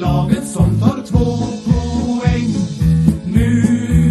[0.00, 1.36] Laget som tar två
[1.70, 2.50] poäng.
[3.26, 3.62] Nu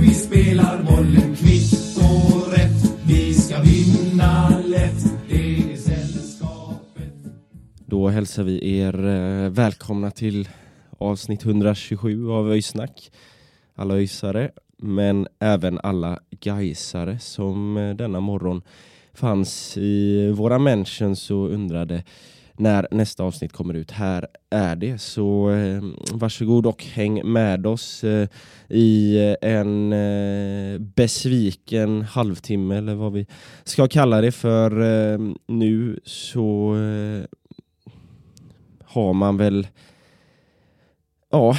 [0.01, 3.01] vi spelar bollen kvitt och rätt.
[3.07, 5.03] Vi ska vinna lätt.
[5.29, 7.13] Det är sällskapet.
[7.85, 10.49] Då hälsar vi er eh, välkomna till
[10.97, 13.11] avsnitt 127 av Öysnack.
[13.75, 18.61] Alla öysare, men även alla gaisare som eh, denna morgon
[19.13, 22.03] fanns i våra mentions och undrade
[22.59, 23.91] när nästa avsnitt kommer ut.
[23.91, 28.27] Här är det, så eh, varsågod och häng med oss eh,
[28.69, 33.27] i eh, en eh, besviken halvtimme eller vad vi
[33.63, 34.81] ska kalla det för.
[34.81, 37.23] Eh, nu så eh,
[38.83, 39.67] har man väl
[41.31, 41.55] ja,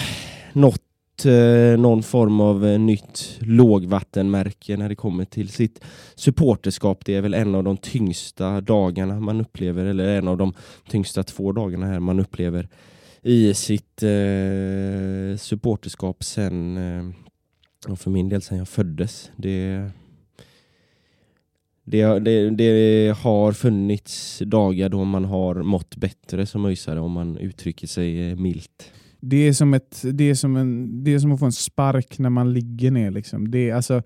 [0.52, 0.89] nått
[1.26, 5.80] eh, någon form av eh, nytt lågvattenmärke när det kommer till sitt
[6.14, 7.04] supporterskap.
[7.04, 10.54] Det är väl en av de tyngsta dagarna man upplever, eller en av de
[10.88, 12.68] tyngsta två dagarna här man upplever
[13.22, 19.30] i sitt eh, supporterskap sen, eh, och för min del sen jag föddes.
[19.36, 19.90] Det,
[21.84, 27.36] det, det, det har funnits dagar då man har mått bättre som öisare om man
[27.36, 28.92] uttrycker sig eh, milt.
[29.20, 32.18] Det är, som ett, det, är som en, det är som att få en spark
[32.18, 33.10] när man ligger ner.
[33.10, 33.50] Liksom.
[33.50, 34.02] Det är, alltså,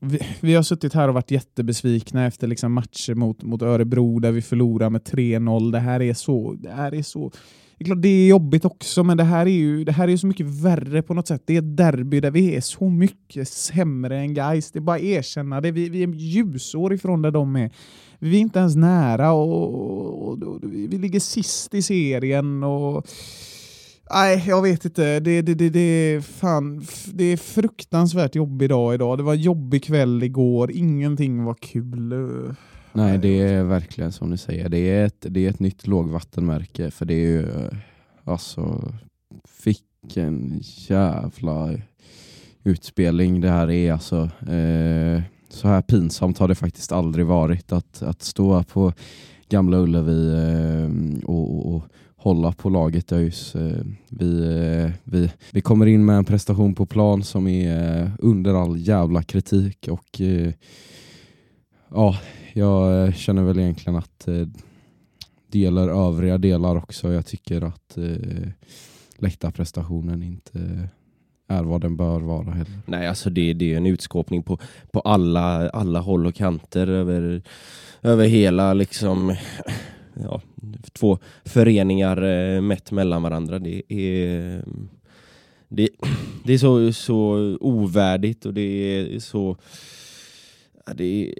[0.00, 4.32] vi, vi har suttit här och varit jättebesvikna efter liksom, matcher mot, mot Örebro där
[4.32, 5.72] vi förlorar med 3-0.
[5.72, 6.52] Det här är så...
[6.52, 7.32] Det här är så
[7.78, 10.16] det är klart det är jobbigt också, men det här är ju det här är
[10.16, 11.42] så mycket värre på något sätt.
[11.46, 14.70] Det är ett derby där vi är så mycket sämre än guys.
[14.72, 15.70] Det är bara att erkänna det.
[15.70, 17.70] Vi, vi är ljusår ifrån där de är.
[18.18, 22.62] Vi är inte ens nära och, och, och vi ligger sist i serien.
[22.62, 23.06] och
[24.10, 25.20] Nej, jag vet inte.
[25.20, 29.18] Det, det, det, det, fan, det är fruktansvärt jobbig dag idag.
[29.18, 30.70] Det var en jobbig kväll igår.
[30.72, 32.14] Ingenting var kul.
[32.92, 34.68] Nej, det är verkligen som ni säger.
[34.68, 36.90] Det är ett, det är ett nytt lågvattenmärke.
[36.90, 37.72] För det är ju, eh,
[38.24, 38.92] alltså,
[39.64, 41.74] vilken jävla
[42.64, 43.92] utspelning det här är.
[43.92, 48.92] Alltså, eh, så här pinsamt har det faktiskt aldrig varit att, att stå på
[49.48, 51.82] Gamla Ullevi eh, och, och, och
[52.18, 53.54] hålla på laget ÖIS.
[53.54, 58.10] Eh, vi, eh, vi, vi kommer in med en prestation på plan som är eh,
[58.18, 60.20] under all jävla kritik och
[61.90, 62.18] ja,
[62.52, 64.28] jag känner väl egentligen att
[65.50, 67.12] det gäller övriga delar också.
[67.12, 67.98] Jag tycker att
[69.18, 70.88] läktarprestationen inte
[71.48, 72.78] är vad den bör vara heller.
[72.86, 74.58] Nej, alltså det, det är en utskåpning på,
[74.92, 77.42] på alla, alla håll och kanter över,
[78.02, 79.36] över hela liksom
[80.22, 80.40] ja,
[80.92, 83.58] två föreningar eh, mätt mellan varandra.
[83.58, 84.64] Det är,
[85.68, 85.88] det,
[86.44, 89.56] det är så, så ovärdigt och det är så...
[90.94, 91.34] Det är,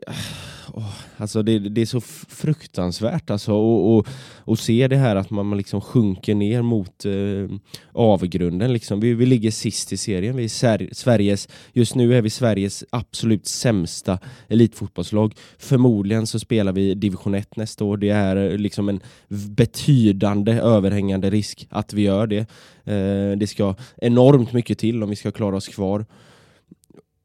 [0.73, 4.07] oh, alltså det, det, är så fruktansvärt alltså och, och,
[4.39, 7.59] och se det här att man, man liksom sjunker ner mot eh,
[7.93, 8.73] avgrunden.
[8.73, 9.01] Liksom.
[9.01, 10.37] Vi, vi ligger sist i serien.
[10.37, 15.35] Vi är Sveriges, just nu är vi Sveriges absolut sämsta elitfotbollslag.
[15.59, 17.97] Förmodligen så spelar vi division 1 nästa år.
[17.97, 22.47] Det är eh, liksom en betydande överhängande risk att vi gör det.
[22.85, 26.07] Eh, det ska enormt mycket till om vi ska klara oss kvar.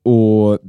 [0.03, 0.59] Och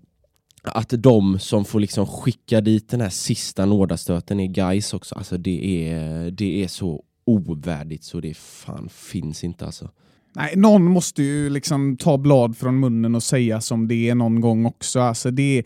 [0.65, 5.15] att de som får liksom skicka dit den här sista nådastöten är guys också.
[5.15, 9.91] Alltså det är, det är så ovärdigt så det fan finns inte alltså.
[10.37, 14.41] Nej, någon måste ju liksom ta blad från munnen och säga som det är någon
[14.41, 15.01] gång också.
[15.01, 15.65] Alltså det är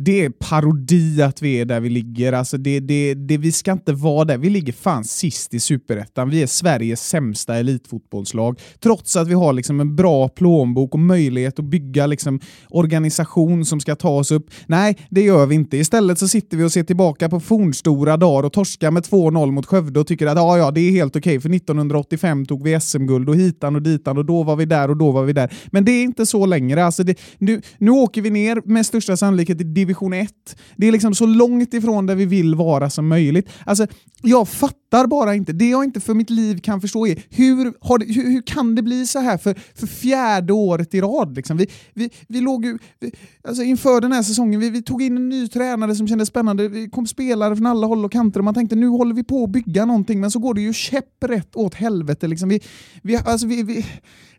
[0.00, 2.32] det är parodi att vi är där vi ligger.
[2.32, 4.38] Alltså det, det, det, vi ska inte vara där.
[4.38, 6.30] Vi ligger fan sist i superettan.
[6.30, 8.60] Vi är Sveriges sämsta elitfotbollslag.
[8.80, 13.80] Trots att vi har liksom en bra plånbok och möjlighet att bygga liksom organisation som
[13.80, 14.50] ska ta oss upp.
[14.66, 15.76] Nej, det gör vi inte.
[15.76, 19.66] Istället så sitter vi och ser tillbaka på fornstora dagar och torskar med 2-0 mot
[19.66, 23.28] Skövde och tycker att ja, ja, det är helt okej för 1985 tog vi SM-guld
[23.28, 25.52] och hitan och ditan och då var vi där och då var vi där.
[25.66, 26.84] Men det är inte så längre.
[26.84, 30.56] Alltså det, nu, nu åker vi ner med största sannolikhet i division 1.
[30.76, 33.48] Det är liksom så långt ifrån där vi vill vara som möjligt.
[33.66, 33.86] Alltså,
[34.22, 35.52] jag fattar bara inte.
[35.52, 38.74] Det jag inte för mitt liv kan förstå är hur, har det, hur, hur kan
[38.74, 41.36] det bli så här för, för fjärde året i rad?
[41.36, 41.56] Liksom?
[41.56, 43.12] Vi, vi, vi låg ju, vi,
[43.48, 46.68] alltså inför den här säsongen, vi, vi tog in en ny tränare som kändes spännande.
[46.68, 49.44] Vi kom spelare från alla håll och kanter och man tänkte nu håller vi på
[49.44, 52.26] att bygga någonting men så går det ju käpprätt åt helvete.
[52.26, 52.48] Liksom.
[52.48, 52.60] Vi,
[53.02, 53.86] vi, alltså, vi, vi,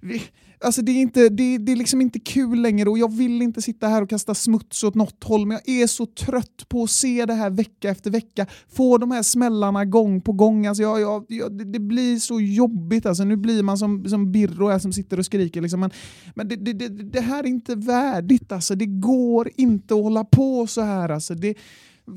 [0.01, 0.21] vi,
[0.61, 3.61] Alltså det är, inte, det, det är liksom inte kul längre och jag vill inte
[3.61, 6.89] sitta här och kasta smuts åt något håll men jag är så trött på att
[6.89, 8.45] se det här vecka efter vecka.
[8.69, 10.67] Få de här smällarna gång på gång.
[10.67, 13.05] Alltså jag, jag, jag, det, det blir så jobbigt.
[13.05, 15.61] Alltså nu blir man som, som Birro här som sitter och skriker.
[15.61, 15.79] Liksom.
[15.79, 15.91] Men,
[16.35, 18.51] men det, det, det, det här är inte värdigt.
[18.51, 18.75] Alltså.
[18.75, 21.09] Det går inte att hålla på så här.
[21.09, 21.35] Alltså.
[21.35, 21.55] Det,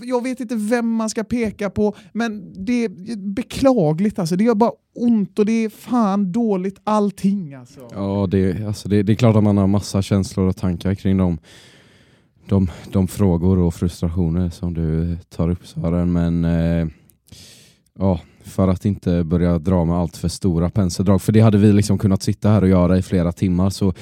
[0.03, 4.19] jag vet inte vem man ska peka på, men det är beklagligt.
[4.19, 4.37] Alltså.
[4.37, 7.55] Det gör bara ont och det är fan dåligt allting.
[7.55, 7.81] Alltså.
[7.93, 11.17] Ja, det, alltså det, det är klart att man har massa känslor och tankar kring
[11.17, 11.39] dem.
[12.49, 16.89] De, de frågor och frustrationer som du tar upp Sören, men eh,
[17.99, 21.73] ja, för att inte börja dra med allt för stora penseldrag, för det hade vi
[21.73, 23.95] liksom kunnat sitta här och göra i flera timmar, så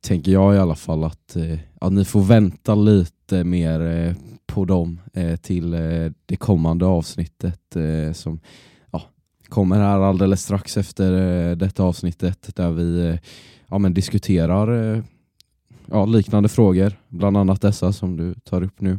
[0.00, 4.14] tänker jag i alla fall att, eh, att ni får vänta lite lite mer eh,
[4.46, 7.76] på dem eh, till eh, det kommande avsnittet
[8.12, 8.40] som
[8.90, 9.02] ja,
[9.48, 11.12] kommer här alldeles strax efter
[11.54, 13.18] detta avsnittet där vi
[13.66, 15.02] ja, men diskuterar
[15.86, 18.98] ja, liknande frågor, bland annat dessa som du tar upp nu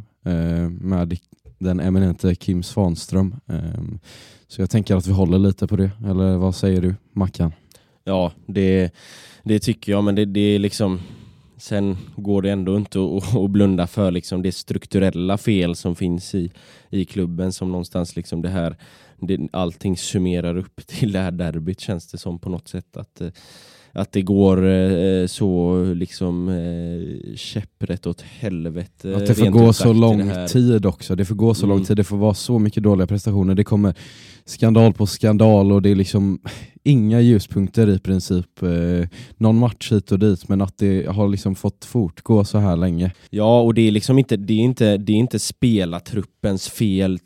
[0.80, 1.18] med
[1.58, 3.34] den eminente Kim Svanström.
[3.46, 3.98] Ehm,
[4.48, 7.52] så jag tänker att vi håller lite på det, eller vad säger du Mackan?
[8.04, 8.94] Ja, det,
[9.42, 11.00] det tycker jag, men det, det är liksom
[11.56, 12.98] Sen går det ändå inte
[13.44, 16.52] att, blunda för liksom det strukturella fel som finns i,
[16.90, 18.76] i klubben som någonstans liksom det här
[19.20, 23.22] det, allting summerar upp till det här derbyt känns det som på något sätt att
[23.96, 29.16] att det går eh, så liksom eh, käpprätt åt helvete.
[29.16, 31.16] Att det får gå så lång tid också.
[31.16, 31.76] Det får gå så mm.
[31.76, 31.96] lång tid.
[31.96, 33.54] Det får vara så mycket dåliga prestationer.
[33.54, 33.94] Det kommer
[34.44, 36.38] skandal på skandal och det är liksom
[36.84, 38.62] inga ljuspunkter i princip.
[38.62, 42.76] Eh, någon match hit och dit men att det har liksom fått fortgå så här
[42.76, 43.12] länge.
[43.30, 47.18] Ja och det är liksom inte, det är inte, det är inte spelartruppens fel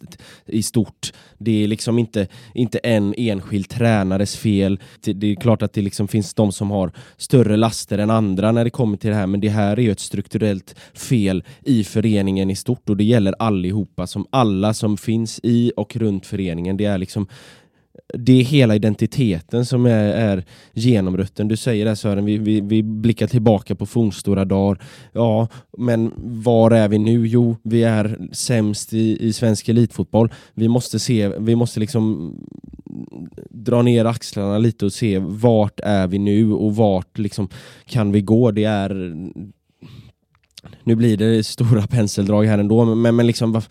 [0.46, 1.12] i stort.
[1.38, 4.81] Det är liksom inte, inte en enskild tränares fel.
[5.05, 8.52] Det, det är klart att det liksom finns de som har större laster än andra
[8.52, 11.84] när det kommer till det här men det här är ju ett strukturellt fel i
[11.84, 16.76] föreningen i stort och det gäller allihopa, som alla som finns i och runt föreningen.
[16.76, 17.26] Det är liksom
[18.14, 21.49] det är hela identiteten som är, är genomrutten.
[21.49, 24.82] Du säger det Sören, vi, vi, vi blickar tillbaka på fornstora dagar.
[25.12, 27.26] Ja, men var är vi nu?
[27.26, 30.32] Jo, vi är sämst i, i svensk elitfotboll.
[30.55, 32.34] Vi måste se, vi måste liksom
[33.50, 37.49] dra ner axlarna lite och se vart är vi nu och vart liksom
[37.87, 38.50] kan vi gå?
[38.50, 39.14] Det är
[40.84, 43.62] nu blir det stora penseldrag här ändå, men, men liksom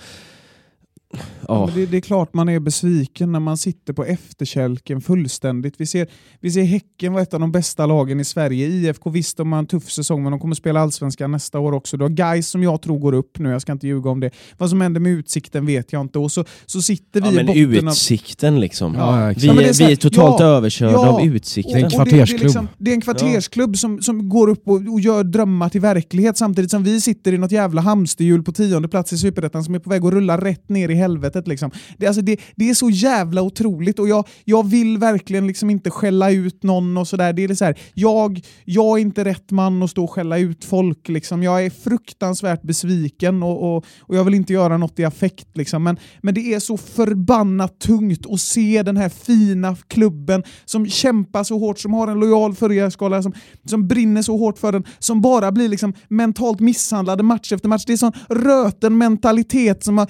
[1.47, 1.69] Ja.
[1.75, 5.73] Det, det, är klart man är besviken när man sitter på efterkälken fullständigt.
[5.77, 6.07] Vi ser,
[6.39, 8.67] vi ser Häcken vara ett av de bästa lagen i Sverige.
[8.67, 11.97] IFK visst, de har en tuff säsong, men de kommer spela allsvenskan nästa år också.
[11.97, 14.31] Du har Gais som jag tror går upp nu, jag ska inte ljuga om det.
[14.57, 16.19] Vad som händer med Utsikten vet jag inte.
[16.19, 18.59] Och så, så sitter vi ja, men i botten Utsikten av...
[18.59, 18.95] liksom.
[18.95, 21.73] Ja, vi, är, är, vi är totalt överkörda av Utsikten.
[21.73, 22.27] Det är en kvartersklubb.
[22.27, 25.69] Det, det, liksom, det är en kvartersklubb som, som går upp och, och, gör drömmar
[25.69, 29.63] till verklighet samtidigt som vi sitter i något jävla hamsterhjul på tionde plats i Superettan
[29.63, 31.47] som är på väg att rulla rätt ner i helvetet helvetet.
[31.47, 31.71] Liksom.
[31.97, 35.89] Det, alltså det, det är så jävla otroligt och jag, jag vill verkligen liksom inte
[35.89, 37.33] skälla ut någon och sådär.
[37.33, 40.65] Det är så här, jag, jag är inte rätt man att stå och skälla ut
[40.65, 41.09] folk.
[41.09, 41.43] Liksom.
[41.43, 45.57] Jag är fruktansvärt besviken och, och, och jag vill inte göra något i affekt.
[45.57, 45.83] Liksom.
[45.83, 51.43] Men, men det är så förbannat tungt att se den här fina klubben som kämpar
[51.43, 53.33] så hårt, som har en lojal följarskala, som,
[53.65, 57.83] som brinner så hårt för den, som bara blir liksom mentalt misshandlade match efter match.
[57.87, 60.07] Det är sån röten mentalitet som har...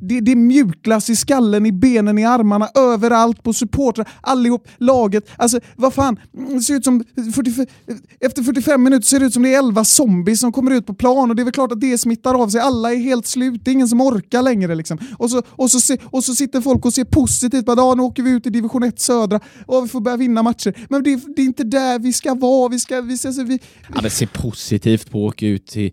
[0.00, 5.24] Det, det är mjukglass i skallen, i benen, i armarna, överallt på supportrar, allihop, laget.
[5.36, 7.04] Alltså vad fan, det ser ut som
[7.34, 7.66] 45,
[8.20, 10.94] efter 45 minuter ser det ut som det är 11 zombies som kommer ut på
[10.94, 12.60] plan och det är väl klart att det smittar av sig.
[12.60, 14.98] Alla är helt slut, det är ingen som orkar längre liksom.
[15.18, 17.94] Och så, och så, se, och så sitter folk och ser positivt på att ah,
[17.94, 20.86] nu åker vi ut i division 1 södra och vi får börja vinna matcher.
[20.88, 22.68] Men det, det är inte där vi ska vara.
[22.68, 23.60] Vi ska, vi, alltså, vi...
[23.94, 25.92] Ja, men se positivt på att åka ut till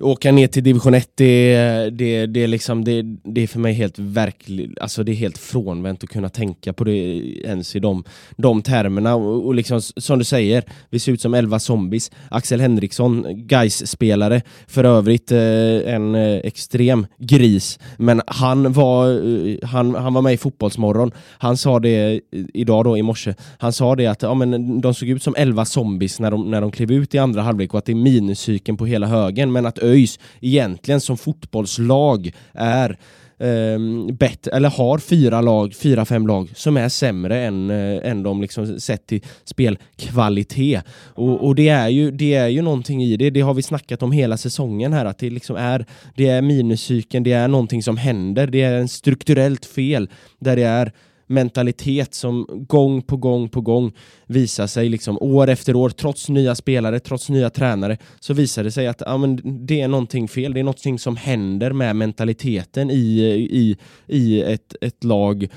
[0.00, 3.72] åka ner till division 1, det, det, det, är liksom, det, det är för mig
[3.72, 6.96] helt verkligt, alltså det är helt frånvänt att kunna tänka på det
[7.44, 8.04] ens i de,
[8.36, 9.14] de termerna.
[9.14, 12.10] Och, och liksom, som du säger, vi ser ut som 11 zombies.
[12.30, 19.56] Axel Henriksson, guys spelare för övrigt eh, en eh, extrem gris, men han var, eh,
[19.62, 21.10] han, han var med i Fotbollsmorgon.
[21.38, 22.20] Han sa det eh,
[22.54, 25.64] idag då i morse, han sa det att ja, men de såg ut som 11
[25.64, 28.76] zombies när de, när de klev ut i andra halvlek och att det är minuscykeln
[28.76, 32.98] på hela högen, men att ÖIS egentligen som fotbollslag är
[33.38, 38.10] ehm, um, bättre, eller har fyra lag, fyra, fem lag som är sämre än, uh,
[38.10, 40.84] än de liksom sett till spelkvalitet.
[41.14, 44.02] Och, och det, är ju, det är ju någonting i det, det har vi snackat
[44.02, 45.86] om hela säsongen här, att det liksom är,
[46.16, 50.62] det är minuscykeln, det är någonting som händer, det är en strukturellt fel där det
[50.62, 50.92] är
[51.26, 53.92] mentalitet som gång på gång på gång
[54.26, 58.70] visar sig liksom år efter år, trots nya spelare, trots nya tränare, så visar det
[58.70, 60.54] sig att ja, men det är någonting fel.
[60.54, 63.76] Det är någonting som händer med mentaliteten i, i,
[64.06, 65.48] i ett, ett lag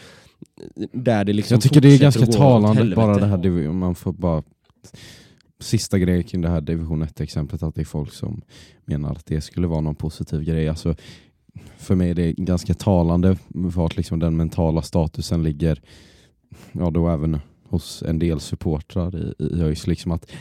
[0.93, 4.43] där det liksom Jag tycker det är ganska talande bara det här, man får bara
[5.59, 8.41] Sista grejen kring det här division 1-exemplet, att det är folk som
[8.86, 10.69] menar att det skulle vara någon positiv grej.
[10.69, 10.95] Alltså,
[11.77, 15.81] för mig är det ganska talande vart liksom den mentala statusen ligger,
[16.71, 19.87] ja då även hos en del supportrar i, i ÖIS.
[19.87, 20.31] Liksom att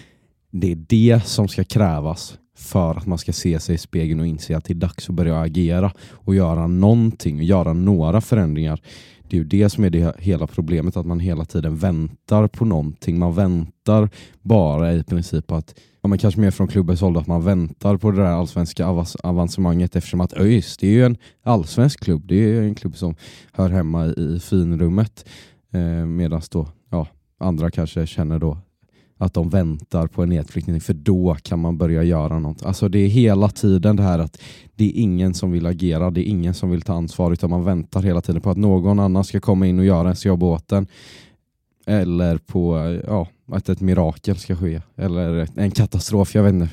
[0.50, 4.26] det är det som ska krävas för att man ska se sig i spegeln och
[4.26, 8.80] inse att det är dags att börja agera och göra någonting, göra några förändringar.
[9.28, 12.64] Det är ju det som är det hela problemet, att man hela tiden väntar på
[12.64, 13.18] någonting.
[13.18, 14.10] Man väntar
[14.42, 15.74] bara i princip på att,
[16.06, 18.86] ja, men kanske mer från klubbens håll, att man väntar på det där allsvenska
[19.22, 22.26] avancemanget eftersom att ÖIS, det är ju en allsvensk klubb.
[22.26, 23.14] Det är ju en klubb som
[23.52, 25.28] hör hemma i finrummet.
[25.72, 27.06] Eh, Medan då, ja,
[27.38, 28.58] andra kanske känner då
[29.18, 32.62] att de väntar på en nedflyttning för då kan man börja göra något.
[32.62, 34.42] Alltså det är hela tiden det här att
[34.74, 37.64] det är ingen som vill agera, det är ingen som vill ta ansvar utan man
[37.64, 40.72] väntar hela tiden på att någon annan ska komma in och göra ens jobb åt
[40.72, 40.86] en.
[41.86, 42.76] Eller på
[43.06, 44.80] ja, att ett mirakel ska ske.
[44.96, 46.68] Eller en katastrof, jag vet inte.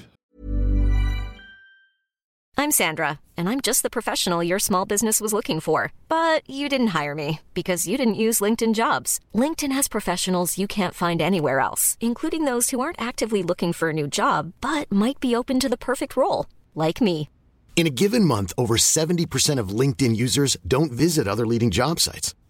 [2.55, 5.91] I'm Sandra, and I'm just the professional your small business was looking for.
[6.07, 9.19] But you didn't hire me because you didn't use LinkedIn jobs.
[9.33, 13.89] LinkedIn has professionals you can't find anywhere else, including those who aren't actively looking for
[13.89, 17.27] a new job but might be open to the perfect role, like me.
[17.75, 22.35] In a given month, over 70% of LinkedIn users don't visit other leading job sites.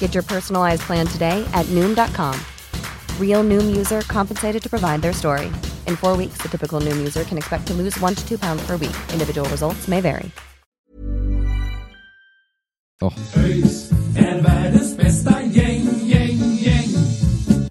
[0.00, 2.34] Get your personalized plan today at Noom.com.
[3.20, 5.46] Real Noom user compensated to provide their story.
[5.86, 8.66] In four weeks, the typical Noom user can expect to lose one to two pounds
[8.66, 8.96] per week.
[9.12, 10.32] Individual results may vary.
[15.52, 15.88] Gäng.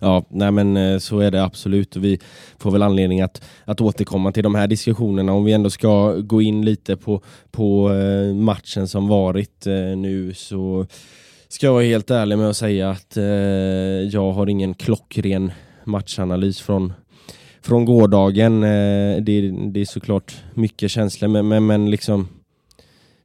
[0.01, 1.95] Ja, nej men eh, så är det absolut.
[1.95, 2.19] Vi
[2.59, 6.41] får väl anledning att, att återkomma till de här diskussionerna om vi ändå ska gå
[6.41, 10.87] in lite på, på eh, matchen som varit eh, nu så
[11.49, 13.23] ska jag vara helt ärlig med att säga att eh,
[14.03, 15.51] jag har ingen klockren
[15.83, 16.93] matchanalys från,
[17.61, 18.63] från gårdagen.
[18.63, 22.27] Eh, det, det är såklart mycket känslor men, men, men liksom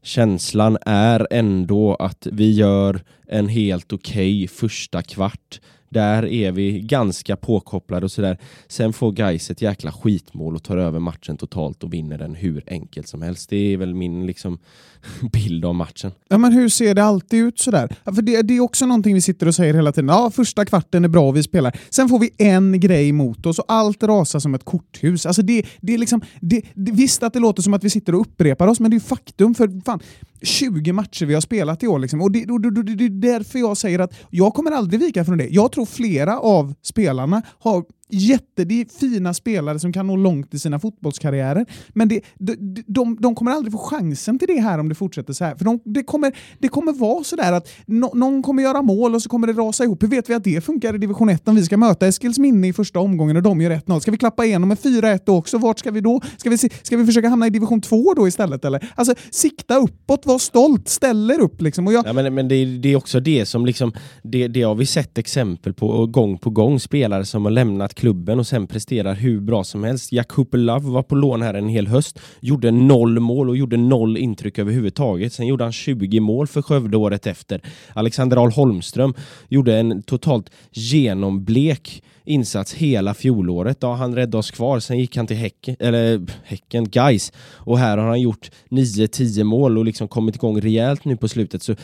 [0.02, 5.60] känslan är ändå att vi gör en helt okej första kvart.
[5.92, 8.38] Där är vi ganska påkopplade och sådär.
[8.68, 12.64] Sen får Gais ett jäkla skitmål och tar över matchen totalt och vinner den hur
[12.66, 13.50] enkelt som helst.
[13.50, 14.58] Det är väl min liksom,
[15.32, 16.12] bild av matchen.
[16.28, 17.96] Ja, men hur ser det alltid ut sådär?
[18.04, 20.08] Ja, för det, det är också någonting vi sitter och säger hela tiden.
[20.08, 21.78] Ja, första kvarten är bra och vi spelar.
[21.90, 25.26] Sen får vi en grej mot oss och allt rasar som ett korthus.
[25.26, 28.14] Alltså det, det är liksom, det, det, visst att det låter som att vi sitter
[28.14, 29.54] och upprepar oss, men det är faktum.
[29.54, 30.00] För fan,
[30.42, 31.98] 20 matcher vi har spelat i år.
[31.98, 32.20] Liksom.
[32.20, 35.24] Och det, och, och, och, det är därför jag säger att jag kommer aldrig vika
[35.24, 35.48] från det.
[35.48, 40.54] Jag tror flera av spelarna har jätte, det är fina spelare som kan nå långt
[40.54, 41.66] i sina fotbollskarriärer.
[41.88, 45.32] Men det, de, de, de kommer aldrig få chansen till det här om det fortsätter
[45.32, 45.56] så här.
[45.56, 49.22] För de, det, kommer, det kommer vara sådär att no, någon kommer göra mål och
[49.22, 50.02] så kommer det rasa ihop.
[50.02, 52.72] Hur vet vi att det funkar i division 1 om vi ska möta Eskilsminne i
[52.72, 54.00] första omgången och de gör 1-0?
[54.00, 55.58] Ska vi klappa igenom med 4-1 också?
[55.58, 56.20] Vart ska vi då?
[56.36, 58.64] Ska vi, se- ska vi försöka hamna i division 2 då istället?
[58.64, 58.92] Eller?
[58.94, 61.86] Alltså, sikta uppåt, var stolt, ställ er upp liksom.
[61.86, 63.92] Och jag, Ja, men men det, är- det är också det som liksom,
[64.22, 66.80] det, det har vi sett exempel på gång på gång.
[66.80, 70.12] Spelare som har lämnat klubben och sen presterar hur bra som helst.
[70.12, 74.16] Jakub Love var på lån här en hel höst, gjorde noll mål och gjorde noll
[74.16, 75.32] intryck överhuvudtaget.
[75.32, 77.60] Sen gjorde han 20 mål för Skövde året efter.
[77.94, 79.14] Alexander Ahl Holmström
[79.48, 83.78] gjorde en totalt genomblek insats hela fjolåret.
[83.80, 87.98] Ja, han räddade oss kvar, sen gick han till häcken, eller Häcken, Guys och här
[87.98, 91.62] har han gjort 9-10 mål och liksom kommit igång rejält nu på slutet.
[91.62, 91.76] Så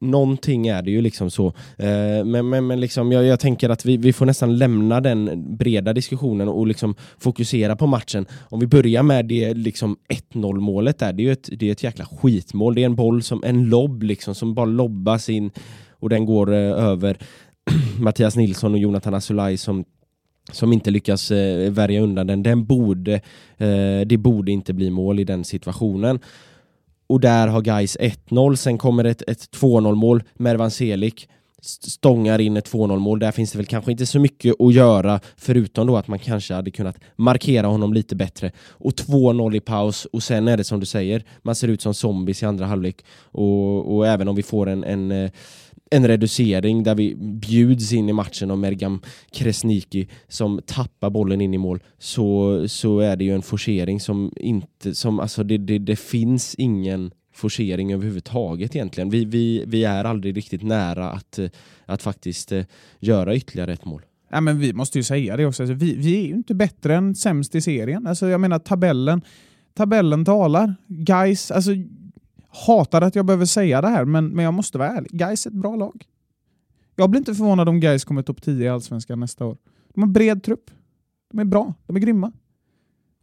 [0.00, 1.46] någonting är det ju liksom så.
[1.78, 5.44] Eh, men men, men liksom, jag, jag tänker att vi, vi får nästan lämna den
[5.56, 8.26] breda diskussionen och liksom fokusera på matchen.
[8.48, 9.96] Om vi börjar med det liksom
[10.32, 12.74] 1-0 målet där, det är ju ett, det är ett jäkla skitmål.
[12.74, 15.50] Det är en boll som en lobb liksom, som bara lobbas in
[15.90, 17.18] och den går eh, över
[18.00, 19.84] Mattias Nilsson och Jonathan Asulaj som
[20.52, 22.42] som inte lyckas eh, värja undan den.
[22.42, 23.14] den borde,
[23.56, 26.20] eh, det borde inte bli mål i den situationen.
[27.06, 30.22] Och där har Gais 1-0, sen kommer ett, ett 2-0 mål.
[30.34, 31.28] Mervan Selik
[31.66, 33.18] stångar in ett 2-0 mål.
[33.18, 36.54] Där finns det väl kanske inte så mycket att göra förutom då att man kanske
[36.54, 38.52] hade kunnat markera honom lite bättre.
[38.68, 41.94] Och 2-0 i paus och sen är det som du säger, man ser ut som
[41.94, 43.04] zombies i andra halvlek.
[43.20, 45.30] Och, och även om vi får en, en eh,
[45.90, 49.00] en reducering där vi bjuds in i matchen av Mergam
[49.30, 54.32] Kresniki som tappar bollen in i mål så, så är det ju en forcering som
[54.36, 59.10] inte, som alltså det, det, det finns ingen forcering överhuvudtaget egentligen.
[59.10, 61.38] Vi, vi, vi är aldrig riktigt nära att,
[61.86, 62.64] att faktiskt eh,
[62.98, 64.02] göra ytterligare ett mål.
[64.30, 65.62] Ja, men vi måste ju säga det också.
[65.62, 68.06] Alltså, vi, vi är ju inte bättre än sämst i serien.
[68.06, 69.22] Alltså, jag menar tabellen,
[69.74, 70.74] tabellen talar.
[70.86, 71.70] Guys, alltså,
[72.66, 75.10] hatar att jag behöver säga det här, men, men jag måste vara ärlig.
[75.12, 76.04] Gais är ett bra lag.
[76.96, 79.56] Jag blir inte förvånad om Gais kommer topp 10 i Allsvenskan nästa år.
[79.94, 80.70] De har bred trupp.
[81.32, 81.74] De är bra.
[81.86, 82.32] De är grymma.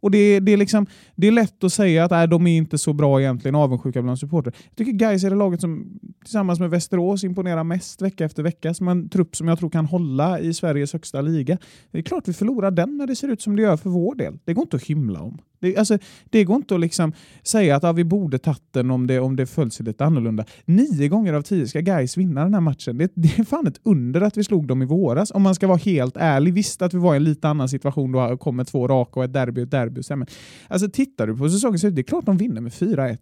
[0.00, 0.86] Och det, är- det, är liksom,
[1.16, 4.18] det är lätt att säga att äh, de är inte så bra egentligen, avundsjuka bland
[4.18, 4.54] supportrar.
[4.68, 8.74] Jag tycker Gais är det laget som tillsammans med Västerås imponerar mest vecka efter vecka.
[8.74, 11.58] Som en trupp som jag tror kan hålla i Sveriges högsta liga.
[11.90, 14.14] Det är klart vi förlorar den när det ser ut som det gör för vår
[14.14, 14.38] del.
[14.44, 15.38] Det går inte att hymla om.
[15.64, 15.98] Det, alltså,
[16.30, 19.36] det går inte att liksom säga att ja, vi borde tagit den om det, om
[19.36, 20.44] det föll sig lite annorlunda.
[20.64, 22.98] Nio gånger av tio ska Gais vinna den här matchen.
[22.98, 25.30] Det, det är fan ett under att vi slog dem i våras.
[25.30, 26.54] Om man ska vara helt ärlig.
[26.54, 29.24] Visst att vi var i en lite annan situation då kom med två raka och
[29.24, 30.00] ett derby och ett derby.
[30.00, 30.26] och Men,
[30.68, 33.18] alltså tittar du på säsongen så är det klart de vinner med 4-1.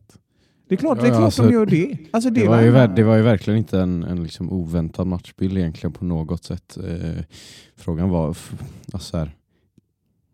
[0.69, 1.97] Det är klart, det är klart alltså, de gör det.
[2.11, 5.59] Alltså, Det, är var ju, det var ju verkligen inte en, en liksom oväntad matchbild
[5.59, 6.77] egentligen på något sätt.
[6.77, 7.25] Eh,
[7.77, 9.31] frågan var, alltså så här,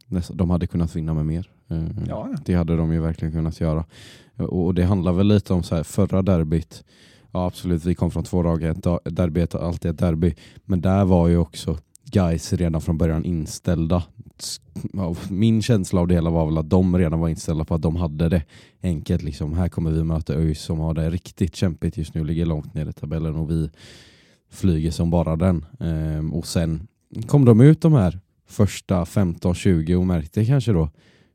[0.06, 1.50] nästan, de hade kunnat vinna med mer.
[1.68, 2.28] Eh, Ja.
[2.44, 3.84] Det hade de ju verkligen kunnat göra.
[4.36, 6.84] Och, det handlar väl lite om så här, förra derbyt.
[7.30, 8.62] Ja absolut, vi kom från två lag.
[8.62, 10.34] Ett derby är alltid ett derby.
[10.64, 14.02] Men där var ju också guys redan från början inställda.
[15.30, 17.96] Min känsla av det hela var väl att de redan var inställda på att de
[17.96, 18.42] hade det
[18.82, 19.22] enkelt.
[19.22, 19.54] Liksom.
[19.54, 22.86] Här kommer vi möta ÖIS som har det riktigt kämpigt just nu, ligger långt ner
[22.86, 23.70] i tabellen och vi
[24.50, 25.64] flyger som bara den.
[25.80, 26.88] Ehm, och sen
[27.26, 30.90] kom de ut de här första 15-20 och märkte kanske då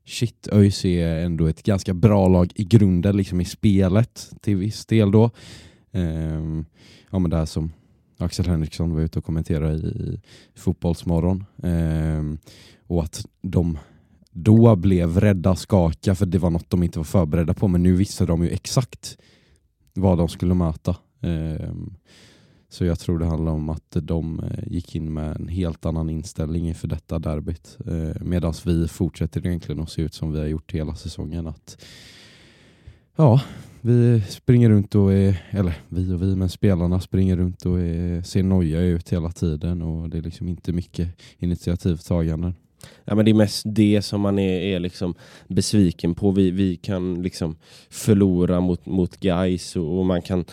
[0.05, 4.85] shit, ÖIS är ändå ett ganska bra lag i grunden, liksom i spelet till viss
[4.85, 5.31] del då.
[5.91, 6.65] Ehm,
[7.11, 7.71] ja men det här som
[8.17, 10.21] Axel Henriksson var ute och kommenterade i
[10.55, 11.45] Fotbollsmorgon.
[11.63, 12.37] Ehm,
[12.87, 13.77] och att de
[14.31, 17.95] då blev rädda, skaka för det var något de inte var förberedda på men nu
[17.95, 19.17] visste de ju exakt
[19.93, 20.95] vad de skulle möta.
[21.21, 21.93] Ehm,
[22.73, 26.09] så jag tror det handlar om att de eh, gick in med en helt annan
[26.09, 27.77] inställning inför detta derbyt.
[27.87, 31.47] Eh, Medan vi fortsätter egentligen att se ut som vi har gjort hela säsongen.
[31.47, 31.85] Att,
[33.15, 33.41] ja,
[33.81, 38.21] vi springer runt och är, eller vi och vi, men spelarna springer runt och är,
[38.21, 42.53] ser noja ut hela tiden och det är liksom inte mycket initiativtaganden.
[43.05, 45.15] Ja, men det är mest det som man är, är liksom
[45.47, 46.31] besviken på.
[46.31, 47.55] Vi, vi kan liksom
[47.89, 50.45] förlora mot, mot Gais och, och man kan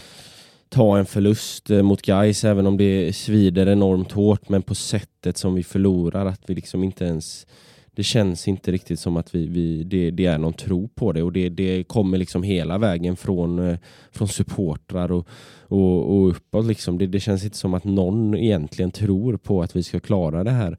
[0.70, 4.48] ta en förlust eh, mot Gais även om det svider enormt hårt.
[4.48, 7.46] Men på sättet som vi förlorar, att vi liksom inte ens...
[7.94, 11.22] Det känns inte riktigt som att vi, vi, det, det är någon tro på det
[11.22, 13.78] och det, det kommer liksom hela vägen från, eh,
[14.12, 15.28] från supportrar och,
[15.61, 16.66] och, och uppåt.
[16.66, 16.98] Liksom.
[16.98, 20.50] Det, det känns inte som att någon egentligen tror på att vi ska klara det
[20.50, 20.76] här.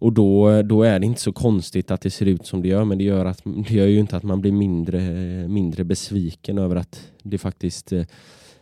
[0.00, 2.84] Och då, då är det inte så konstigt att det ser ut som det gör,
[2.84, 5.00] men det gör, att, det gör ju inte att man blir mindre,
[5.48, 8.02] mindre besviken över att det faktiskt eh,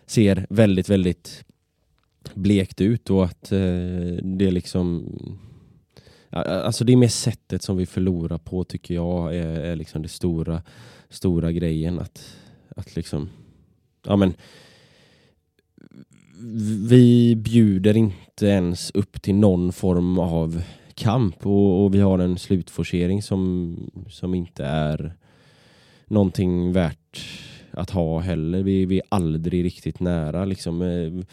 [0.06, 1.44] ser väldigt, väldigt
[2.34, 3.58] blekt ut och att eh,
[4.22, 5.18] det liksom...
[6.30, 10.08] Alltså det är mer sättet som vi förlorar på tycker jag är, är liksom det
[10.08, 10.62] stora,
[11.08, 11.98] stora grejen.
[11.98, 12.36] Att,
[12.76, 13.28] att liksom...
[14.06, 14.34] Ja men...
[16.88, 20.62] Vi bjuder inte ens upp till någon form av
[20.94, 23.76] kamp och, och vi har en slutforcering som,
[24.10, 25.14] som inte är
[26.06, 27.26] någonting värt
[27.76, 28.62] att ha heller.
[28.62, 30.44] Vi, vi är aldrig riktigt nära.
[30.44, 30.82] Liksom.
[30.82, 31.24] Eh,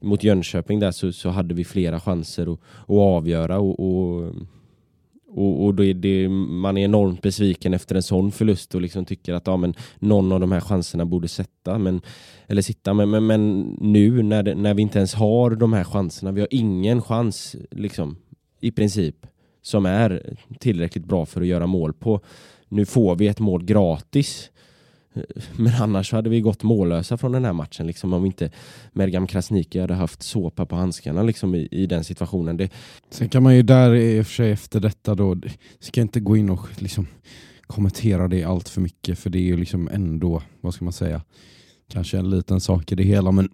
[0.00, 4.34] Mot Jönköping där så, så hade vi flera chanser att, att avgöra och, och,
[5.28, 9.04] och, och då är det, man är enormt besviken efter en sån förlust och liksom
[9.04, 11.78] tycker att ja, men någon av de här chanserna borde sätta.
[11.78, 12.00] Men,
[12.46, 12.94] eller sitta.
[12.94, 16.40] Men, men, men nu när, det, när vi inte ens har de här chanserna, vi
[16.40, 18.16] har ingen chans liksom,
[18.60, 19.26] i princip
[19.62, 22.20] som är tillräckligt bra för att göra mål på.
[22.68, 24.50] Nu får vi ett mål gratis
[25.56, 28.50] men annars hade vi gått mållösa från den här matchen liksom, om inte
[28.92, 32.56] Mergam Krasniqi hade haft såpa på handskarna liksom, i, i den situationen.
[32.56, 32.72] Det...
[33.10, 35.36] Sen kan man ju där i och för sig efter detta då,
[35.80, 37.06] ska inte gå in och liksom
[37.62, 41.22] kommentera det allt för mycket för det är ju liksom ändå, vad ska man säga,
[41.88, 43.48] kanske en liten sak i det hela men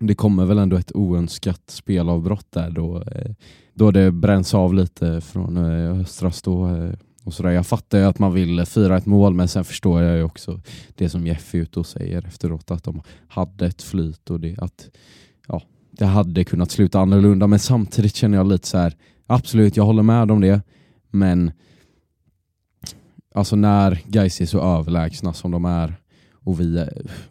[0.00, 3.32] det kommer väl ändå ett oönskat spelavbrott där då, eh,
[3.74, 6.66] då det bränns av lite från eh, Östras Östra stå
[7.28, 7.50] och sådär.
[7.50, 10.60] Jag fattar ju att man vill fira ett mål men sen förstår jag ju också
[10.94, 14.58] det som Jeff är ute och säger efteråt att de hade ett flyt och det,
[14.58, 14.90] att
[15.48, 19.84] ja, det hade kunnat sluta annorlunda men samtidigt känner jag lite så här absolut jag
[19.84, 20.60] håller med om det
[21.10, 21.52] men
[23.34, 25.96] alltså när guys är så överlägsna som de är
[26.32, 26.78] och vi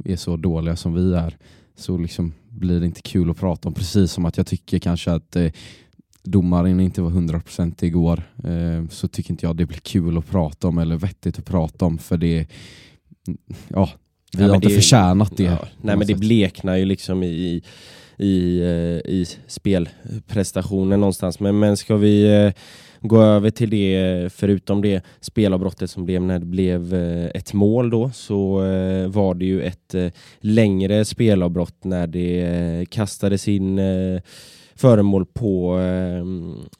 [0.05, 1.37] är så dåliga som vi är
[1.75, 3.73] så liksom blir det inte kul att prata om.
[3.73, 5.51] Precis som att jag tycker kanske att eh,
[6.31, 10.67] domaren inte var 100% igår eh, så tycker inte jag det blir kul att prata
[10.67, 12.47] om eller vettigt att prata om för det
[13.67, 13.89] ja,
[14.31, 15.43] vi Nej, har inte det- förtjänat det.
[15.43, 16.17] Ja, nej men det sätt.
[16.19, 17.61] bleknar ju liksom i,
[18.17, 21.39] i, eh, i spelprestationen någonstans.
[21.39, 22.51] Men, men ska vi eh,
[23.01, 26.93] gå över till det, förutom det spelavbrottet som blev när det blev
[27.35, 28.57] ett mål då, så
[29.07, 29.95] var det ju ett
[30.39, 33.79] längre spelavbrott när det kastades in
[34.77, 36.25] föremål på, eh,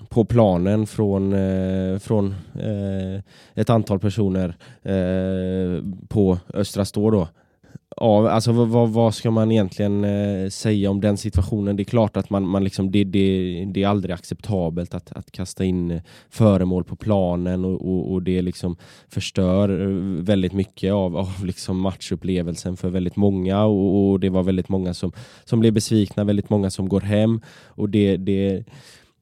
[0.09, 3.21] på planen från, eh, från eh,
[3.53, 7.27] ett antal personer eh, på Östra Stå då.
[7.99, 11.75] Ja, alltså vad, vad, ska man egentligen eh, säga om den situationen?
[11.75, 15.31] Det är klart att man, man liksom, det, det, det är aldrig acceptabelt att, att
[15.31, 18.75] kasta in eh, föremål på planen och, och, och det liksom
[19.09, 24.43] förstör eh, väldigt mycket av, av liksom matchupplevelsen för väldigt många och, och det var
[24.43, 25.11] väldigt många som,
[25.45, 28.65] som blev besvikna, väldigt många som går hem och det, det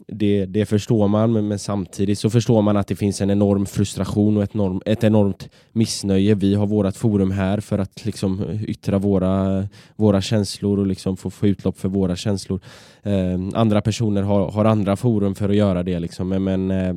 [0.08, 3.66] det, det förstår man, men, men samtidigt så förstår man att det finns en enorm
[3.66, 6.36] frustration och ett, norm, ett enormt missnöje.
[6.36, 11.30] Vi har vårt forum här för att liksom yttra våra, våra känslor och liksom få,
[11.30, 12.60] få utlopp för våra känslor.
[13.04, 16.00] Eh, andra personer har, har andra forum för att göra det.
[16.00, 16.30] Liksom.
[16.30, 16.96] Men, men eh,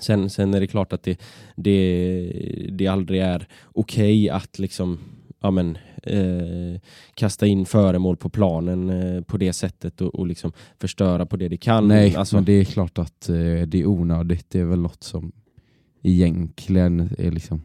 [0.00, 1.20] sen, sen är det klart att det,
[1.56, 4.98] det, det aldrig är okej att liksom
[5.40, 6.80] ja, men, eh,
[7.14, 11.48] kasta in föremål på planen eh, på det sättet och, och liksom förstöra på det
[11.48, 11.88] det kan.
[11.88, 13.34] Nej, alltså, men det är klart att eh,
[13.66, 14.46] det är onödigt.
[14.48, 15.32] Det är väl något som
[16.02, 17.62] egentligen är liksom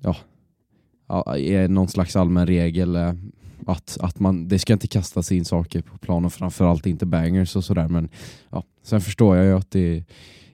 [0.00, 0.16] ja,
[1.08, 3.12] ja, är någon slags allmän regel eh,
[3.66, 7.64] att, att man, det ska inte kastas in saker på planen, framförallt inte bangers och
[7.64, 7.88] sådär.
[7.88, 8.08] Men
[8.50, 10.04] ja, sen förstår jag ju att det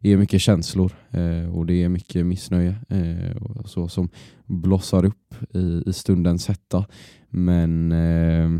[0.03, 4.09] är mycket känslor eh, och det är mycket missnöje eh, och så som
[4.47, 6.87] blossar upp i, i stundens hetta.
[7.29, 8.51] Men eh,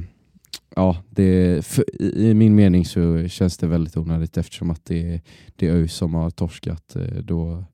[0.77, 5.15] ja, det, för, i, i min mening så känns det väldigt onödigt eftersom att det,
[5.15, 5.21] är-
[5.57, 6.97] det är ÖIS som har torskat.
[6.97, 7.65] Eh, då,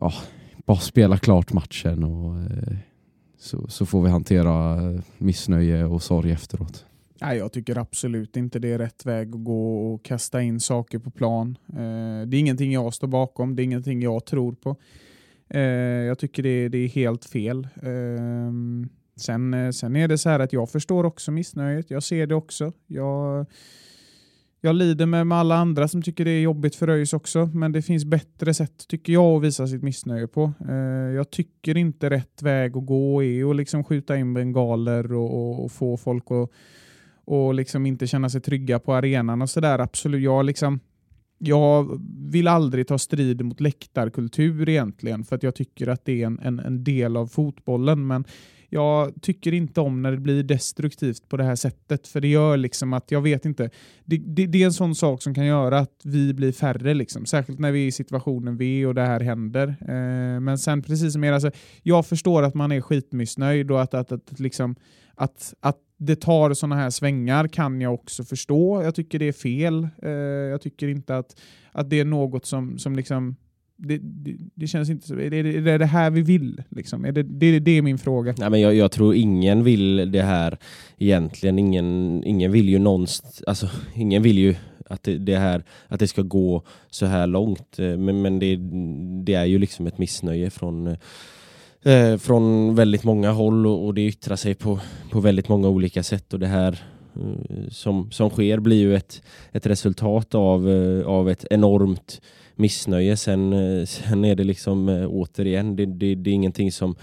[0.00, 0.12] ja,
[0.66, 2.76] bara spela klart matchen och eh,
[3.38, 4.78] så, så får vi hantera
[5.18, 6.84] missnöje och sorg efteråt.
[7.22, 10.98] Nej, jag tycker absolut inte det är rätt väg att gå och kasta in saker
[10.98, 11.58] på plan.
[11.68, 14.76] Eh, det är ingenting jag står bakom, det är ingenting jag tror på.
[15.48, 17.68] Eh, jag tycker det, det är helt fel.
[17.82, 18.52] Eh,
[19.16, 22.72] sen, sen är det så här att jag förstår också missnöjet, jag ser det också.
[22.86, 23.46] Jag,
[24.60, 27.72] jag lider med, med alla andra som tycker det är jobbigt för ÖIS också, men
[27.72, 30.52] det finns bättre sätt tycker jag att visa sitt missnöje på.
[31.14, 35.64] Jag tycker inte rätt väg att gå är att liksom skjuta in bengaler och, och,
[35.64, 36.50] och få folk att
[37.30, 39.78] och liksom inte känna sig trygga på arenan och sådär.
[39.78, 40.80] Absolut, jag liksom
[41.38, 46.26] jag vill aldrig ta strid mot läktarkultur egentligen, för att jag tycker att det är
[46.26, 48.06] en, en, en del av fotbollen.
[48.06, 48.24] Men
[48.68, 52.56] jag tycker inte om när det blir destruktivt på det här sättet, för det gör
[52.56, 53.70] liksom att, jag vet inte,
[54.04, 57.26] det, det, det är en sån sak som kan göra att vi blir färre, liksom.
[57.26, 59.68] särskilt när vi är i situationen vi är och det här händer.
[59.80, 61.50] Eh, men sen precis som er, alltså,
[61.82, 64.76] jag förstår att man är skitmissnöjd och att, att, att, liksom,
[65.14, 68.82] att, att det tar sådana här svängar kan jag också förstå.
[68.82, 69.88] Jag tycker det är fel.
[70.02, 70.10] Eh,
[70.50, 71.40] jag tycker inte att,
[71.72, 73.36] att det är något som, som liksom
[73.76, 75.14] det, det, det känns inte så.
[75.14, 76.62] Är det, är det det här vi vill?
[76.68, 77.04] Liksom?
[77.04, 78.34] Är det, det, det är min fråga.
[78.38, 80.58] Nej, men jag, jag tror ingen vill det här
[80.98, 81.58] egentligen.
[81.58, 84.54] Ingen, ingen vill ju någonstans, alltså ingen vill ju
[84.86, 87.78] att det, det här att det ska gå så här långt.
[87.78, 88.56] Eh, men, men det,
[89.24, 90.96] det är ju liksom ett missnöje från eh,
[91.82, 96.02] eh, från väldigt många håll och, och det yttrar sig på, på väldigt många olika
[96.02, 96.82] sätt och det här
[97.16, 102.20] eh, som, som sker blir ju ett, ett resultat av, eh, av ett enormt
[102.54, 103.16] missnöje.
[103.16, 106.96] Sen, eh, sen är det liksom återigen, det, det, det är ingenting som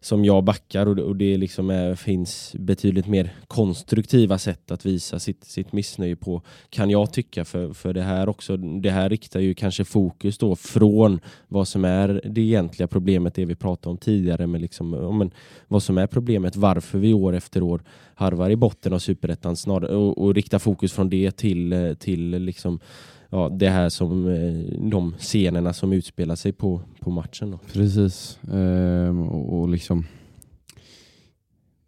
[0.00, 5.18] som jag backar och, och det liksom är, finns betydligt mer konstruktiva sätt att visa
[5.18, 8.56] sitt, sitt missnöje på kan jag tycka för, för det här också.
[8.56, 13.44] Det här riktar ju kanske fokus då från vad som är det egentliga problemet, det
[13.44, 15.30] vi pratade om tidigare med liksom, men,
[15.68, 17.82] vad som är problemet, varför vi år efter år
[18.14, 22.80] harvar i botten av superettan och, och rikta fokus från det till, eh, till liksom
[23.30, 27.50] ja, det här som eh, de scenerna som utspelar sig på, på matchen.
[27.50, 27.58] Då.
[27.72, 28.38] Precis.
[28.52, 30.04] Ehm, och, och liksom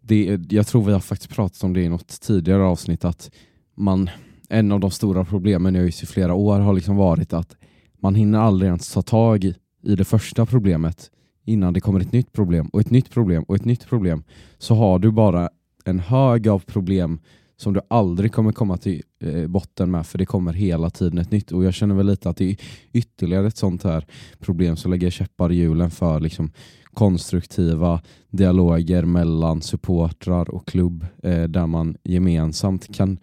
[0.09, 3.31] det, jag tror vi har faktiskt pratat om det i något tidigare avsnitt att
[3.75, 4.09] man,
[4.49, 7.55] en av de stora problemen i ÖIS i flera år har liksom varit att
[7.99, 11.11] man hinner aldrig ens ta tag i, i det första problemet
[11.45, 14.23] innan det kommer ett nytt problem och ett nytt problem och ett nytt problem
[14.57, 15.49] så har du bara
[15.85, 17.19] en hög av problem
[17.59, 21.31] som du aldrig kommer komma till eh, botten med för det kommer hela tiden ett
[21.31, 22.57] nytt och jag känner väl lite att det är
[22.93, 24.05] ytterligare ett sånt här
[24.39, 26.51] problem som lägger käppar i hjulen för liksom
[26.93, 33.19] konstruktiva dialoger mellan supportrar och klubb eh, där man gemensamt kan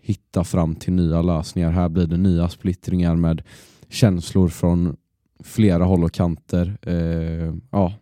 [0.00, 1.70] hitta fram till nya lösningar.
[1.70, 3.42] Här blir det nya splittringar med
[3.88, 4.96] känslor från
[5.42, 6.78] flera håll och kanter.
[6.82, 7.92] Eh, ja.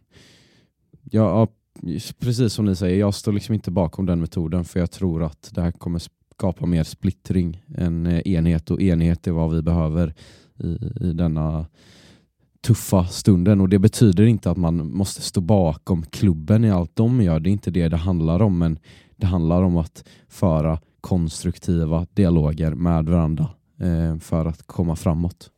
[1.10, 1.48] Ja,
[2.18, 5.50] precis som ni säger, jag står liksom inte bakom den metoden för jag tror att
[5.54, 6.02] det här kommer
[6.34, 10.14] skapa mer splittring än eh, enhet och enhet är vad vi behöver
[10.58, 11.66] i, i denna
[12.60, 17.22] tuffa stunden och det betyder inte att man måste stå bakom klubben i allt de
[17.22, 17.40] gör.
[17.40, 18.78] Det är inte det det handlar om men
[19.16, 23.48] det handlar om att föra konstruktiva dialoger med varandra
[23.80, 25.50] eh, för att komma framåt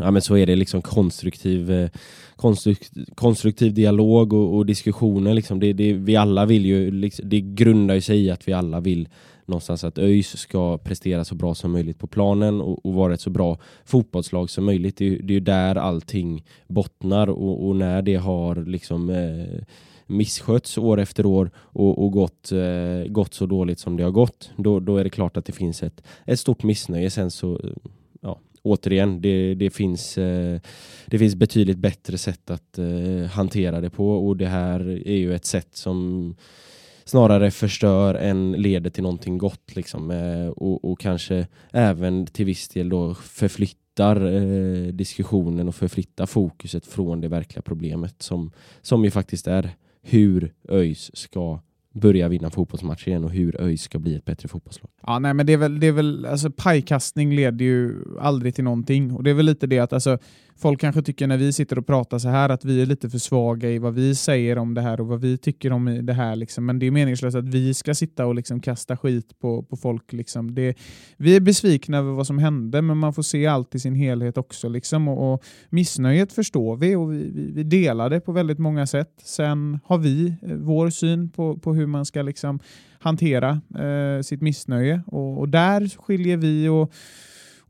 [0.00, 1.90] ja, men så är det liksom konstruktiv, eh,
[2.36, 5.34] konstruktiv, konstruktiv dialog och, och diskussioner.
[5.34, 5.60] Liksom.
[5.60, 9.08] Det, det, vi alla vill ju, liksom, det grundar sig i att vi alla vill
[9.46, 13.20] någonstans att ÖIS ska prestera så bra som möjligt på planen och, och vara ett
[13.20, 14.96] så bra fotbollslag som möjligt.
[14.96, 19.64] Det, det är ju där allting bottnar och, och när det har liksom eh,
[20.06, 24.50] misskötts år efter år och, och gått, eh, gått så dåligt som det har gått,
[24.56, 27.10] då, då är det klart att det finns ett, ett stort missnöje.
[27.10, 27.70] Sen så eh,
[28.20, 30.60] ja, återigen, det, det, finns, eh,
[31.06, 34.26] det finns betydligt bättre sätt att eh, hantera det på.
[34.26, 36.34] Och det här är ju ett sätt som
[37.04, 40.10] snarare förstör än leder till någonting gott liksom.
[40.10, 46.86] Eh, och, och kanske även till viss del då förflyttar eh, diskussionen och förflyttar fokuset
[46.86, 49.70] från det verkliga problemet som, som ju faktiskt är
[50.02, 51.60] hur ÖIS ska
[51.92, 54.90] börja vinna fotbollsmatcher igen och hur ÖIS ska bli ett bättre fotbollslag.
[55.06, 58.64] Ja, nej, men det är väl, det är väl alltså, pajkastning leder ju aldrig till
[58.64, 60.18] någonting och det är väl lite det att alltså,
[60.56, 63.18] folk kanske tycker när vi sitter och pratar så här att vi är lite för
[63.18, 66.36] svaga i vad vi säger om det här och vad vi tycker om det här.
[66.36, 66.66] Liksom.
[66.66, 70.12] Men det är meningslöst att vi ska sitta och liksom kasta skit på, på folk.
[70.12, 70.54] Liksom.
[70.54, 70.74] Det,
[71.16, 74.38] vi är besvikna över vad som hände, men man får se allt i sin helhet
[74.38, 74.68] också.
[74.68, 75.08] Liksom.
[75.08, 79.12] Och, och Missnöjet förstår vi och vi, vi, vi, delar det på väldigt många sätt.
[79.24, 82.60] Sen har vi eh, vår syn på, på hur man ska liksom
[82.98, 86.92] hantera eh, sitt missnöje och, och där skiljer vi och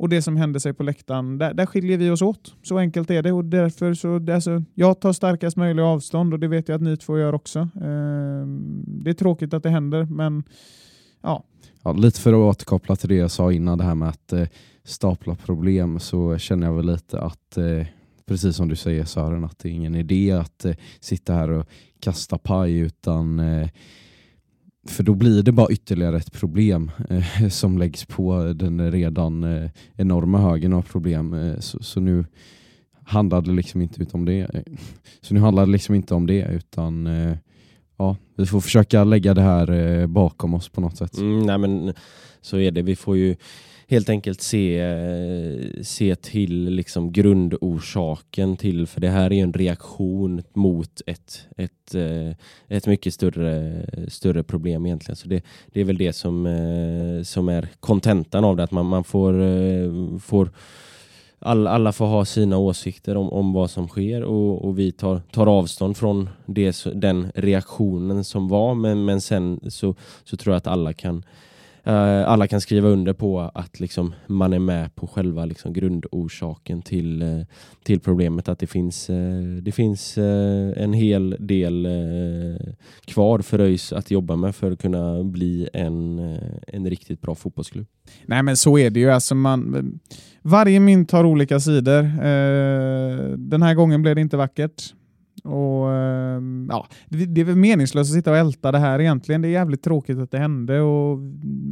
[0.02, 2.54] och det som hände sig på läktaren, där, där skiljer vi oss åt.
[2.62, 6.48] Så enkelt är det och därför så, alltså, jag tar starkast möjliga avstånd och det
[6.48, 7.58] vet jag att ni två gör också.
[7.58, 8.46] Eh,
[8.86, 10.44] det är tråkigt att det händer, men
[11.20, 11.44] ja.
[11.82, 11.92] ja.
[11.92, 14.48] Lite för att återkoppla till det jag sa innan, det här med att eh,
[14.84, 17.86] stapla problem, så känner jag väl lite att eh,
[18.26, 21.66] precis som du säger Sören, att det är ingen idé att eh, sitta här och
[22.00, 23.68] kasta paj utan eh,
[24.88, 29.70] för då blir det bara ytterligare ett problem eh, som läggs på den redan eh,
[29.96, 31.34] enorma högen av problem.
[31.34, 32.24] Eh, så, så, nu
[33.04, 34.40] handlar det liksom inte om det.
[34.40, 34.62] Eh,
[35.20, 37.36] så nu handlar det liksom inte om det utan eh,
[38.02, 41.16] ja, vi får försöka lägga det här eh, bakom oss på något sätt.
[41.16, 41.94] Mm, nej men
[42.40, 42.82] så är det.
[42.82, 43.36] Vi får ju
[43.88, 50.42] helt enkelt se, eh, se till liksom grundorsaken till, för det här är en reaktion
[50.54, 52.36] mot ett, ett, eh,
[52.68, 55.16] ett mycket större, större problem egentligen.
[55.16, 58.86] Så det, det är väl det som, eh, som är kontentan av det, att man,
[58.86, 59.32] man får,
[60.18, 60.50] får
[61.42, 65.20] all, alla får ha sina åsikter om, om vad som sker och, och vi tar,
[65.30, 68.74] tar avstånd från det, den reaktionen som var.
[68.74, 71.24] Men, men sen så, så tror jag att alla kan
[71.86, 76.82] Uh, alla kan skriva under på att liksom, man är med på själva liksom, grundorsaken
[76.82, 77.44] till, uh,
[77.82, 78.48] till problemet.
[78.48, 80.18] Att det finns, uh, det finns
[80.76, 81.88] en hel del
[83.04, 86.18] kvar för ÖIS att jobba med för att kunna bli en,
[86.66, 87.86] en riktigt bra fotbollsklubb.
[88.26, 89.10] Nej men så är det ju.
[89.10, 90.00] Alltså man,
[90.42, 92.02] varje mynt har olika sidor.
[93.36, 94.94] den här gången blev det inte vackert.
[95.44, 99.42] Och, ehm, ja, det, är väl meningslöst att sitta och älta det här egentligen.
[99.42, 101.18] Det är jävligt tråkigt att det hände och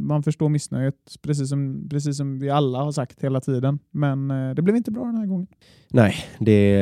[0.01, 3.79] man förstår missnöjet, precis som, precis som vi alla har sagt hela tiden.
[3.91, 5.47] Men eh, det blev inte bra den här gången.
[5.89, 6.77] Nej, det,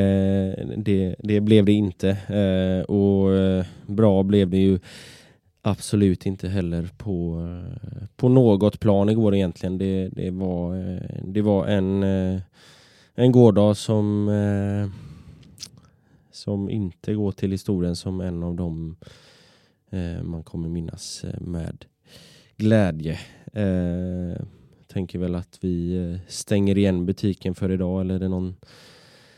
[0.78, 2.10] det, det blev det inte.
[2.10, 4.80] Eh, och eh, bra blev det ju
[5.62, 7.48] absolut inte heller på,
[8.16, 9.78] på något plan igår egentligen.
[9.78, 10.76] Det, det, var,
[11.28, 12.04] det var en,
[13.16, 14.30] en gårdag som,
[16.40, 18.96] som inte går till historien som en av dem
[19.90, 21.86] eh, man kommer minnas eh, med
[22.58, 23.20] glädje.
[23.54, 24.46] Eh,
[24.88, 28.56] tänker väl att vi eh, stänger igen butiken för idag eller är det någon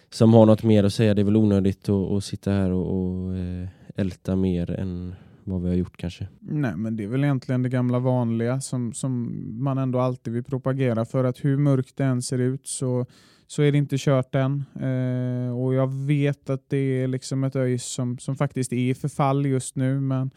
[0.10, 1.14] som har något mer att säga?
[1.14, 5.62] Det är väl onödigt att, att sitta här och, och eh, älta mer än vad
[5.62, 6.28] vi har gjort kanske.
[6.40, 10.44] Nej, men det är väl egentligen det gamla vanliga som, som man ändå alltid vill
[10.44, 13.06] propagera för att hur mörkt det än ser ut så,
[13.52, 14.64] så är det inte kört än.
[14.76, 18.94] Eh, och jag vet att det är liksom ett ÖIS som, som faktiskt är i
[18.94, 20.32] förfall just nu, men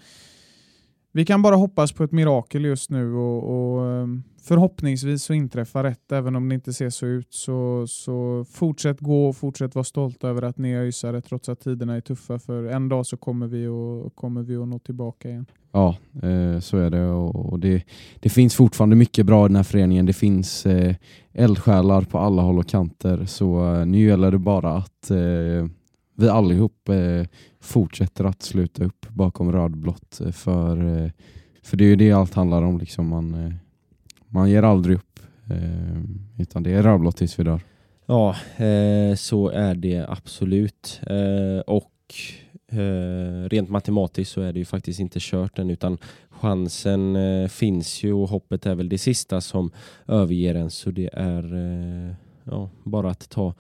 [1.13, 5.85] vi kan bara hoppas på ett mirakel just nu och, och ehm, förhoppningsvis så inträffar
[5.85, 7.35] rätt även om det inte ser så ut.
[7.35, 11.61] Så, så fortsätt gå och fortsätt vara stolta över att ni är ÖISare trots att
[11.61, 15.29] tiderna är tuffa för en dag så kommer vi, och, kommer vi att nå tillbaka
[15.29, 15.47] igen.
[15.75, 17.07] Ja, eh, så är det.
[17.09, 17.85] Och det,
[18.21, 20.07] det finns fortfarande mycket bra i den här föreningen.
[20.07, 20.95] Det finns eh,
[21.33, 23.25] eldsjälar på alla håll och kanter.
[23.25, 25.67] Så eh, nu gäller det bara att eh,
[26.17, 27.27] vi allihop eh,
[27.61, 30.21] fortsätter att sluta upp bakom rödblått.
[30.21, 31.13] Eh, för,
[31.63, 32.79] för det är ju det allt handlar om.
[32.79, 33.55] Liksom man,
[34.29, 35.21] man ger aldrig upp.
[36.39, 37.61] Utan det är rödblått tills vi dör.
[38.07, 38.37] Ja,
[39.17, 41.01] så är det absolut.
[41.67, 41.91] Och
[42.75, 45.99] Eh, rent matematiskt så är det ju faktiskt inte kört än utan
[46.31, 49.71] chansen eh, finns ju och hoppet är väl det sista som
[50.09, 53.55] överger en så det är eh, ja, bara att ta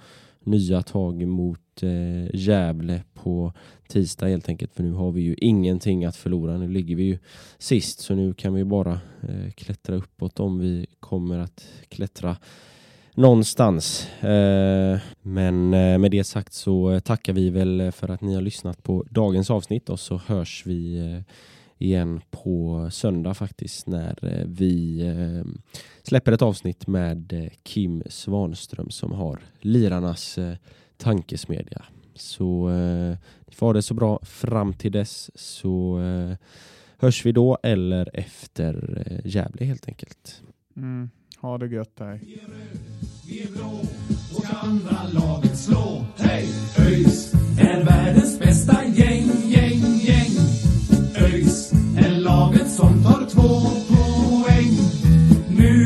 [0.44, 3.52] nya tag mot eh, Gävle på
[3.88, 6.56] tisdag helt enkelt för nu har vi ju ingenting att förlora.
[6.56, 7.18] Nu ligger vi ju
[7.58, 12.36] sist så nu kan vi bara eh, klättra uppåt om vi kommer att klättra
[13.14, 14.08] någonstans.
[14.20, 18.82] Eh, men eh, med det sagt så tackar vi väl för att ni har lyssnat
[18.82, 21.34] på dagens avsnitt och så hörs vi eh,
[21.78, 25.02] igen på söndag faktiskt när vi
[26.02, 30.38] släpper ett avsnitt med Kim Svanström som har lirarnas
[30.96, 31.84] tankesmedja.
[32.14, 32.68] Så
[33.46, 36.00] ni får ha det så bra fram till dess så
[36.98, 40.42] hörs vi då eller efter Gävle helt enkelt.
[40.76, 41.10] Mm.
[41.44, 42.20] Ha det gött, hej.
[42.22, 42.78] Vi är röd,
[43.26, 43.80] vi är blå
[44.34, 46.04] och ska andra laget slå.
[46.16, 46.48] Hej!
[46.78, 50.32] ÖIS är världens bästa gäng, gäng, gäng.
[51.16, 54.76] ÖIS är laget som tar två poäng.
[55.48, 55.84] Nu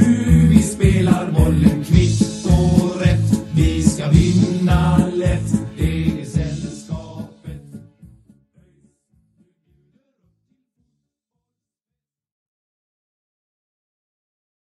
[0.49, 3.43] vi spelar bollen kvitt och rätt.
[3.55, 4.98] Vi ska vinna.